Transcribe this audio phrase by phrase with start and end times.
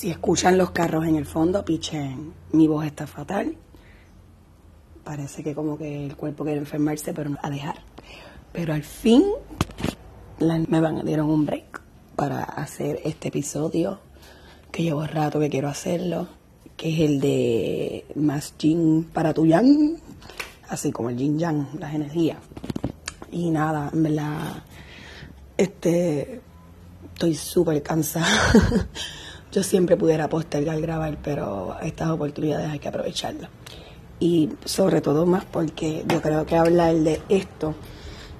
[0.00, 3.54] Si escuchan los carros en el fondo, pichen, mi voz está fatal.
[5.04, 7.82] Parece que como que el cuerpo quiere enfermarse, pero no a dejar.
[8.50, 9.22] Pero al fin
[10.38, 11.82] me van dieron un break
[12.16, 14.00] para hacer este episodio
[14.72, 16.28] que llevo rato que quiero hacerlo,
[16.78, 19.98] que es el de más yin para tu yang,
[20.70, 22.38] así como el yin yang, las energías.
[23.32, 24.62] Y nada, en verdad,
[25.58, 26.40] este,
[27.12, 28.26] estoy súper cansada.
[29.52, 33.50] Yo siempre pudiera postergar grabar, pero estas oportunidades hay que aprovecharlas.
[34.20, 37.74] Y sobre todo más porque yo creo que hablar de esto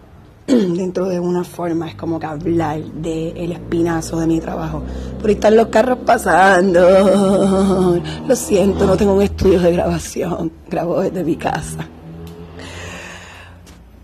[0.47, 4.83] dentro de una forma es como que hablar del el espinazo de mi trabajo.
[5.21, 6.81] Por ahí están los carros pasando.
[8.29, 10.53] Lo siento, no tengo un estudio de grabación.
[10.69, 11.87] Grabo desde mi casa.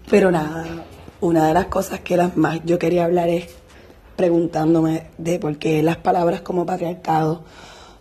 [0.09, 0.65] Pero nada,
[1.21, 3.49] una de las cosas que las más yo quería hablar es
[4.17, 7.45] preguntándome de por qué las palabras como patriarcado,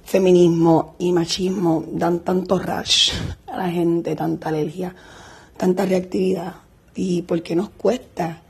[0.03, 3.11] feminismo y machismo dan tanto rush
[3.47, 4.95] a la gente, tanta alergia,
[5.57, 6.55] tanta reactividad
[6.95, 8.41] y por qué nos cuesta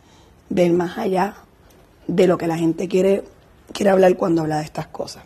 [0.50, 1.36] ver más allá
[2.08, 3.24] de lo que la gente quiere,
[3.74, 5.24] quiere hablar cuando habla de estas cosas.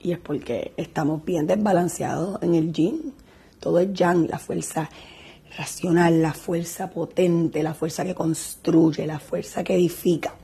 [0.00, 3.14] Y es porque estamos bien desbalanceados en el yin.
[3.60, 4.90] Todo es yang, la fuerza
[5.56, 10.34] racional, la fuerza potente, la fuerza que construye, la fuerza que edifica.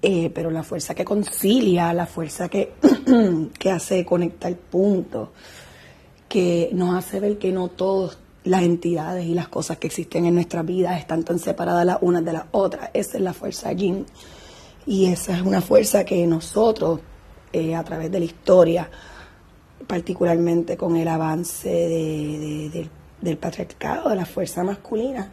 [0.00, 2.74] Eh, pero la fuerza que concilia, la fuerza que,
[3.58, 5.30] que hace conectar puntos,
[6.28, 10.34] que nos hace ver que no todas las entidades y las cosas que existen en
[10.34, 12.90] nuestra vida están tan separadas las unas de las otras.
[12.94, 14.06] Esa es la fuerza yin.
[14.86, 17.00] Y esa es una fuerza que nosotros,
[17.52, 18.88] eh, a través de la historia,
[19.86, 21.68] particularmente con el avance
[23.20, 25.30] del patriarcado, de la fuerza masculina,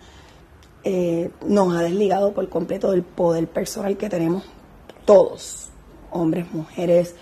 [0.84, 4.44] eh, nos ha desligado por completo del poder personal que tenemos
[5.06, 5.70] todos,
[6.12, 7.16] hombres, mujeres,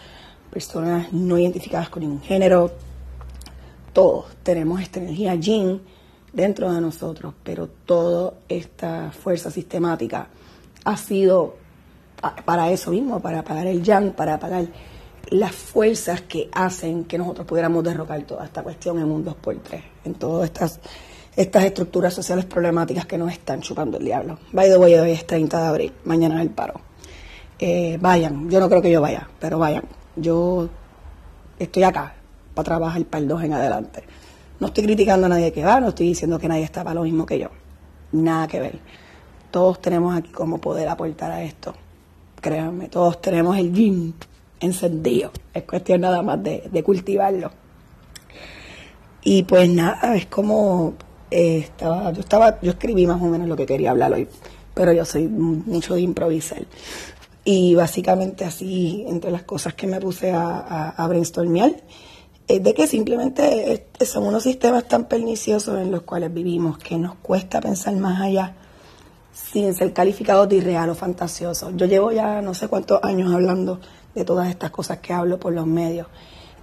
[0.51, 2.71] personas no identificadas con ningún género,
[3.91, 5.81] todos tenemos esta energía yin
[6.31, 10.27] dentro de nosotros, pero toda esta fuerza sistemática
[10.83, 11.55] ha sido
[12.45, 14.65] para eso mismo, para apagar el yang, para apagar
[15.29, 20.13] las fuerzas que hacen que nosotros pudiéramos derrocar toda esta cuestión en un 2x3, en
[20.15, 20.79] todas estas,
[21.35, 24.39] estas estructuras sociales problemáticas que nos están chupando el diablo.
[24.51, 26.92] By the way, hoy es 30 de abril, mañana es el paro.
[27.65, 29.85] Eh, vayan, yo no creo que yo vaya, pero vayan.
[30.17, 30.67] Yo
[31.57, 32.13] estoy acá
[32.53, 34.03] para trabajar para el 2 en adelante.
[34.59, 37.03] No estoy criticando a nadie que va, no estoy diciendo que nadie está para lo
[37.03, 37.47] mismo que yo.
[38.11, 38.79] Nada que ver.
[39.49, 41.73] Todos tenemos aquí como poder aportar a esto.
[42.41, 44.11] Créanme, todos tenemos el gym
[44.59, 45.31] encendido.
[45.53, 47.49] Es cuestión nada más de, cultivarlo.
[49.23, 50.95] Y pues nada, es como
[51.31, 54.27] eh, estaba, yo estaba, yo escribí más o menos lo que quería hablar hoy,
[54.73, 56.65] pero yo soy mucho de improvisar.
[57.45, 61.75] Y básicamente así, entre las cosas que me puse a, a, brainstormear,
[62.47, 67.15] es de que simplemente son unos sistemas tan perniciosos en los cuales vivimos que nos
[67.15, 68.55] cuesta pensar más allá
[69.33, 71.71] sin ser calificados de irreal o fantasioso.
[71.75, 73.79] Yo llevo ya no sé cuántos años hablando
[74.13, 76.07] de todas estas cosas que hablo por los medios.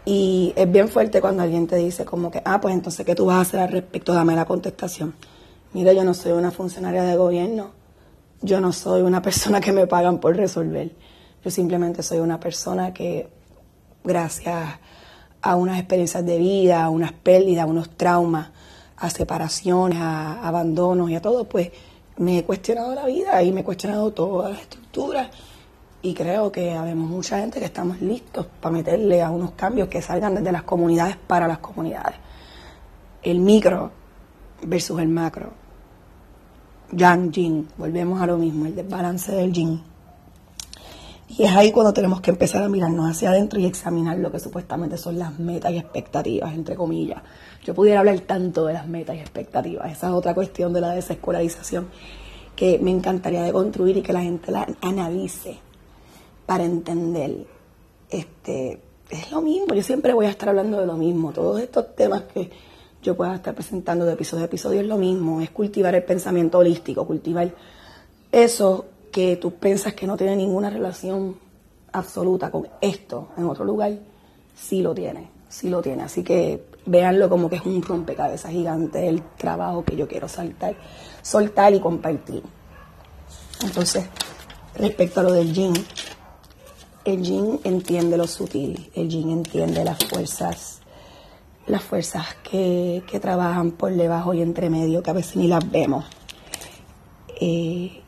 [0.05, 3.27] Y es bien fuerte cuando alguien te dice como que, ah, pues entonces, ¿qué tú
[3.27, 4.15] vas a hacer al respecto?
[4.15, 5.15] Dame la contestación.
[5.73, 7.80] Mira, yo no soy una funcionaria de gobierno
[8.43, 10.93] yo no soy una persona que me pagan por resolver.
[11.45, 13.29] Yo simplemente soy una persona que,
[14.05, 14.79] gracias
[15.43, 18.51] a unas experiencias de vida, a unas pérdidas, a unos traumas,
[18.97, 21.71] a separaciones, a abandonos y a todo, pues
[22.19, 25.29] me he cuestionado la vida y me he cuestionado todas las estructuras.
[26.03, 30.01] Y creo que habemos mucha gente que estamos listos para meterle a unos cambios que
[30.01, 32.17] salgan desde las comunidades para las comunidades.
[33.23, 33.91] El micro
[34.63, 35.53] versus el macro
[36.93, 39.81] Yang Yin, volvemos a lo mismo, el desbalance del Yin.
[41.29, 44.41] Y es ahí cuando tenemos que empezar a mirarnos hacia adentro y examinar lo que
[44.41, 47.23] supuestamente son las metas y expectativas, entre comillas.
[47.65, 50.91] Yo pudiera hablar tanto de las metas y expectativas, esa es otra cuestión de la
[50.91, 51.89] desescolarización
[52.57, 55.59] que me encantaría de construir y que la gente la analice
[56.47, 57.47] para entender.
[58.11, 61.95] Este, es lo mismo, yo siempre voy a estar hablando de lo mismo, todos estos
[61.95, 62.51] temas que
[63.03, 66.59] yo pueda estar presentando de episodio a episodio es lo mismo, es cultivar el pensamiento
[66.59, 67.55] holístico, cultivar
[68.31, 71.37] eso que tú piensas que no tiene ninguna relación
[71.93, 73.99] absoluta con esto en otro lugar,
[74.55, 76.03] sí lo tiene, sí lo tiene.
[76.03, 80.77] Así que véanlo como que es un rompecabezas gigante el trabajo que yo quiero saltar,
[81.23, 82.43] soltar y compartir.
[83.65, 84.05] Entonces,
[84.77, 85.73] respecto a lo del yin,
[87.05, 90.80] el yin entiende lo sutil, el yin entiende las fuerzas
[91.71, 96.05] las fuerzas que, trabajan por debajo y entre medio, que a veces ni las vemos.
[97.41, 98.03] Eh,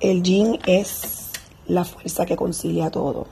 [0.00, 1.30] el yin es
[1.66, 3.26] la fuerza que concilia todo.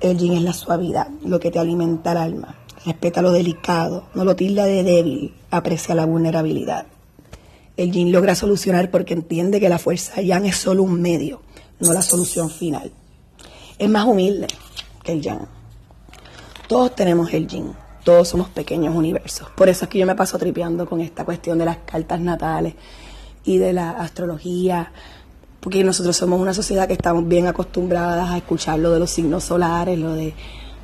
[0.00, 2.56] El yin es la suavidad, lo que te alimenta el alma.
[2.84, 6.86] Respeta lo delicado, no lo tilda de débil, aprecia la vulnerabilidad.
[7.76, 11.42] El yin logra solucionar porque entiende que la fuerza yang es solo un medio,
[11.78, 12.92] no la solución final.
[13.78, 14.48] Es más humilde
[15.02, 15.46] que el yang.
[16.68, 17.72] Todos tenemos el yin,
[18.04, 19.48] todos somos pequeños universos.
[19.50, 22.74] Por eso es que yo me paso tripeando con esta cuestión de las cartas natales
[23.44, 24.92] y de la astrología,
[25.60, 29.44] porque nosotros somos una sociedad que estamos bien acostumbradas a escuchar lo de los signos
[29.44, 30.34] solares, lo de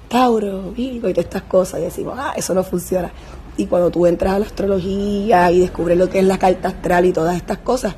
[0.08, 3.10] Tauro, Virgo y todas estas cosas, y decimos, ah, eso no funciona.
[3.56, 7.06] Y cuando tú entras a la astrología y descubres lo que es la carta astral
[7.06, 7.94] y todas estas cosas,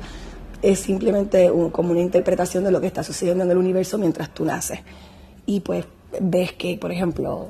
[0.61, 4.45] es simplemente como una interpretación de lo que está sucediendo en el universo mientras tú
[4.45, 4.79] naces.
[5.45, 5.85] Y pues
[6.19, 7.47] ves que, por ejemplo,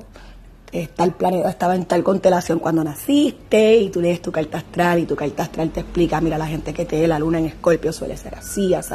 [0.94, 5.04] tal planeta estaba en tal constelación cuando naciste y tú lees tu carta astral y
[5.04, 8.16] tu carta astral te explica, mira, la gente que te la luna en escorpio suele
[8.16, 8.94] ser así, así,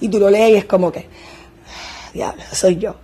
[0.00, 1.06] Y tú lo lees y es como que,
[2.12, 2.96] diablo, soy yo.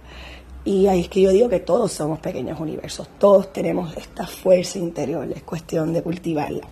[0.65, 4.79] Y ahí es que yo digo que todos somos pequeños universos, todos tenemos esta fuerza
[4.79, 6.67] interior, es cuestión de cultivarla.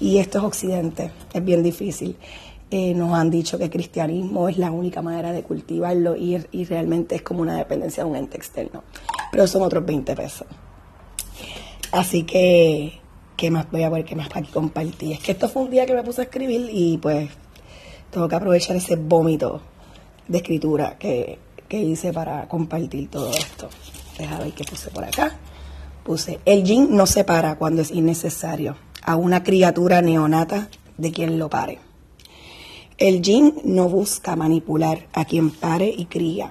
[0.00, 2.16] Y esto es Occidente, es bien difícil.
[2.70, 6.64] Eh, nos han dicho que el cristianismo es la única manera de cultivarlo y, y
[6.64, 8.82] realmente es como una dependencia de un ente externo.
[9.30, 10.46] Pero son otros 20 pesos.
[11.94, 12.98] Así que,
[13.36, 14.04] ¿qué más voy a ver?
[14.04, 15.12] ¿Qué más para compartir?
[15.12, 17.30] Es que esto fue un día que me puse a escribir y pues
[18.10, 19.60] tengo que aprovechar ese vómito
[20.26, 21.38] de escritura que,
[21.68, 23.68] que hice para compartir todo esto.
[24.18, 25.38] Deja ver qué puse por acá.
[26.02, 30.68] Puse, el yin no se para cuando es innecesario a una criatura neonata
[30.98, 31.78] de quien lo pare.
[32.98, 36.50] El yin no busca manipular a quien pare y cría.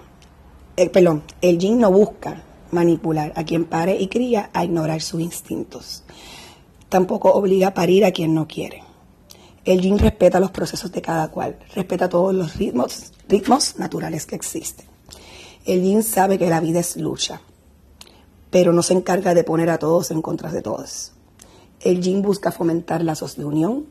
[0.78, 5.21] Eh, perdón, el yin no busca manipular a quien pare y cría a ignorar sus
[5.21, 6.03] instintos.
[6.89, 8.83] Tampoco obliga a parir a quien no quiere.
[9.65, 14.35] El yin respeta los procesos de cada cual, respeta todos los ritmos, ritmos naturales que
[14.35, 14.85] existen.
[15.65, 17.39] El yin sabe que la vida es lucha,
[18.49, 21.13] pero no se encarga de poner a todos en contra de todos.
[21.79, 23.85] El yin busca fomentar lazos de unión,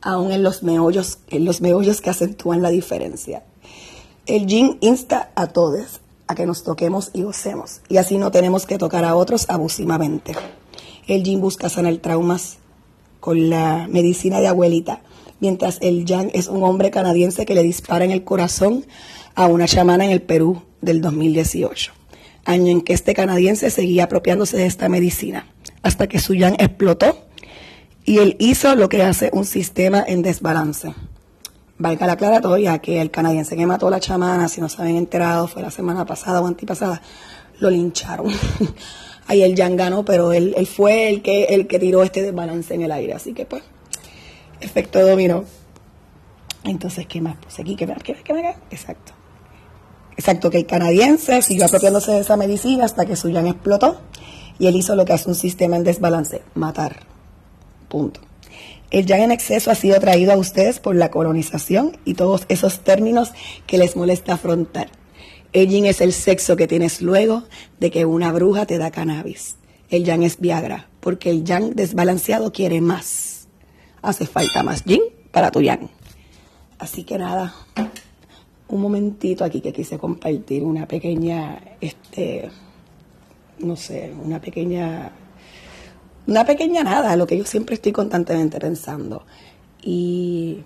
[0.00, 3.42] aun en los meollos, en los meollos que acentúan la diferencia.
[4.24, 8.66] El yin insta a todos a que nos toquemos y gocemos, y así no tenemos
[8.66, 10.32] que tocar a otros abusivamente.
[11.06, 12.58] El yin busca sanar traumas
[13.18, 15.00] con la medicina de abuelita,
[15.40, 18.84] mientras el yang es un hombre canadiense que le dispara en el corazón
[19.34, 21.92] a una chamana en el Perú del 2018,
[22.44, 25.46] año en que este canadiense seguía apropiándose de esta medicina,
[25.82, 27.18] hasta que su yang explotó
[28.04, 30.94] y él hizo lo que hace un sistema en desbalance
[31.78, 34.96] valga la aclaratoria que el canadiense que mató a la chamana, si no se habían
[34.96, 37.00] enterado, fue la semana pasada o antipasada,
[37.60, 38.32] lo lincharon.
[39.26, 42.74] Ahí el Jan ganó, pero él, él, fue el que, el que tiró este desbalance
[42.74, 43.12] en el aire.
[43.12, 43.62] Así que pues,
[44.60, 45.44] efecto dominó.
[46.64, 47.76] Entonces, ¿qué más puse aquí?
[47.76, 49.12] ¿Qué me, qué, qué Exacto.
[50.16, 54.00] Exacto, que el canadiense siguió apropiándose de esa medicina hasta que su Jan explotó
[54.58, 57.00] y él hizo lo que hace un sistema en desbalance, matar.
[57.88, 58.27] Punto.
[58.90, 62.80] El yang en exceso ha sido traído a ustedes por la colonización y todos esos
[62.80, 63.32] términos
[63.66, 64.88] que les molesta afrontar.
[65.52, 67.44] El yin es el sexo que tienes luego
[67.80, 69.56] de que una bruja te da cannabis.
[69.90, 73.48] El yang es Viagra, porque el yang desbalanceado quiere más.
[74.00, 75.02] Hace falta más yin
[75.32, 75.90] para tu yang.
[76.78, 77.54] Así que nada,
[78.68, 82.50] un momentito aquí que quise compartir una pequeña, este,
[83.58, 85.10] no sé, una pequeña
[86.28, 89.24] una pequeña nada, lo que yo siempre estoy constantemente pensando.
[89.82, 90.58] Y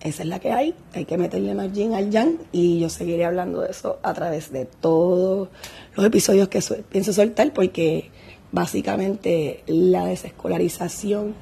[0.00, 3.24] esa es la que hay, hay que meterle más yin al yang y yo seguiré
[3.24, 5.48] hablando de eso a través de todos
[5.96, 8.10] los episodios que pienso soltar porque
[8.52, 11.34] básicamente la desescolarización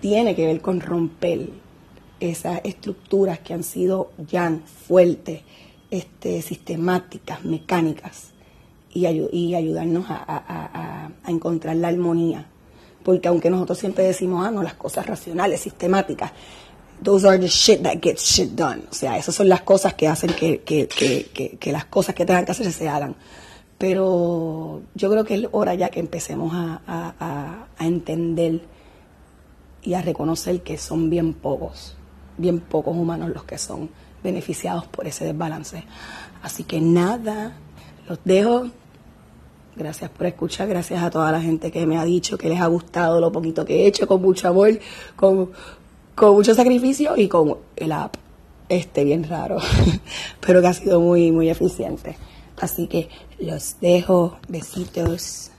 [0.00, 1.48] tiene que ver con romper
[2.20, 5.40] esas estructuras que han sido yang fuertes,
[5.90, 8.31] este, sistemáticas, mecánicas
[8.92, 12.46] y, ayudarnos a, encontrar la armonía.
[13.02, 16.30] Porque aunque nosotros siempre decimos, ah, no, las cosas racionales, sistemáticas,
[17.02, 18.82] those are the shit that gets shit done.
[18.90, 22.70] O sea, esas son las cosas que hacen que, las cosas que tengan que hacer
[22.72, 23.16] se hagan.
[23.78, 28.62] Pero yo creo que es hora ya que empecemos a entender
[29.82, 31.96] y a reconocer que son bien pocos,
[32.38, 33.90] bien pocos humanos los que son
[34.22, 35.84] beneficiados por ese desbalance.
[36.42, 37.56] Así que nada,
[38.08, 38.68] los dejo
[39.74, 42.66] Gracias por escuchar, gracias a toda la gente que me ha dicho que les ha
[42.66, 44.78] gustado lo poquito que he hecho, con mucho amor,
[45.16, 45.50] con,
[46.14, 48.16] con mucho sacrificio y con el app
[48.68, 49.58] este bien raro,
[50.46, 52.16] pero que ha sido muy, muy eficiente.
[52.60, 55.51] Así que los dejo, besitos.